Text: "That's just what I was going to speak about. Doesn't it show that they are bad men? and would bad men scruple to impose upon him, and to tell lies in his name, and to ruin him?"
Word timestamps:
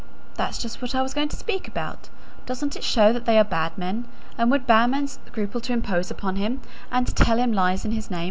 "That's 0.33 0.57
just 0.57 0.81
what 0.81 0.95
I 0.95 1.03
was 1.03 1.13
going 1.13 1.27
to 1.29 1.35
speak 1.35 1.67
about. 1.67 2.09
Doesn't 2.47 2.75
it 2.75 2.83
show 2.83 3.13
that 3.13 3.25
they 3.25 3.37
are 3.37 3.43
bad 3.43 3.77
men? 3.77 4.07
and 4.35 4.49
would 4.49 4.65
bad 4.65 4.89
men 4.89 5.07
scruple 5.07 5.61
to 5.61 5.73
impose 5.73 6.09
upon 6.09 6.37
him, 6.37 6.59
and 6.91 7.05
to 7.05 7.13
tell 7.13 7.37
lies 7.45 7.85
in 7.85 7.91
his 7.91 8.09
name, 8.09 8.15
and 8.15 8.15
to 8.15 8.15
ruin 8.15 8.17
him?" 8.17 8.19